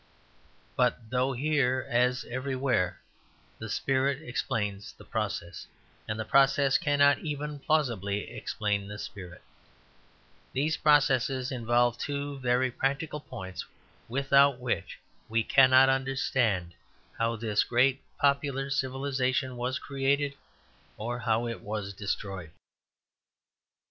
But 0.75 1.11
though 1.11 1.33
here 1.33 1.85
as 1.87 2.25
everywhere 2.27 2.99
the 3.59 3.69
spirit 3.69 4.19
explains 4.19 4.93
the 4.93 5.05
processes, 5.05 5.67
and 6.07 6.19
the 6.19 6.25
processes 6.25 6.79
cannot 6.79 7.19
even 7.19 7.59
plausibly 7.59 8.31
explain 8.31 8.87
the 8.87 8.97
spirit, 8.97 9.43
these 10.53 10.75
processes 10.75 11.51
involve 11.51 11.99
two 11.99 12.39
very 12.39 12.71
practical 12.71 13.19
points, 13.19 13.63
without 14.09 14.59
which 14.59 14.97
we 15.29 15.43
cannot 15.43 15.87
understand 15.87 16.73
how 17.19 17.35
this 17.35 17.63
great 17.63 18.01
popular 18.17 18.71
civilization 18.71 19.55
was 19.55 19.77
created 19.77 20.33
or 20.97 21.19
how 21.19 21.45
it 21.45 21.61
was 21.61 21.93
destroyed. 21.93 22.49